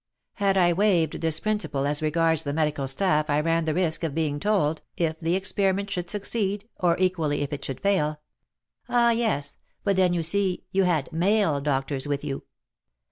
Had 0.37 0.57
I 0.57 0.73
waived 0.73 1.21
this 1.21 1.39
principle 1.39 1.85
as 1.85 2.01
regards 2.01 2.41
the 2.41 2.53
medical 2.53 2.87
staff 2.87 3.29
I 3.29 3.39
ran 3.39 3.65
the 3.65 3.73
risk 3.75 4.03
of 4.03 4.15
being 4.15 4.39
told, 4.39 4.81
if 4.97 5.19
the 5.19 5.35
experiment 5.35 5.91
should 5.91 6.09
suc 6.09 6.23
ceed, 6.23 6.63
or 6.79 6.97
equally 6.97 7.41
if 7.43 7.53
it 7.53 7.63
should 7.63 7.79
fail," 7.79 8.19
Ah, 8.89 9.11
yes! 9.11 9.57
but 9.83 9.97
then, 9.97 10.11
you 10.15 10.23
see, 10.23 10.63
you 10.71 10.85
had 10.85 11.13
male 11.13 11.61
doctors 11.61 12.07
with 12.07 12.23
you 12.23 12.41